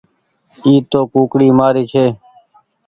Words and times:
اي 0.63 0.73
تو 0.91 0.99
ڪوڪڙي 1.13 1.47
مآري 1.59 1.83
ڇي۔ 1.91 2.05